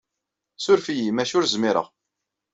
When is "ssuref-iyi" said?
0.57-1.09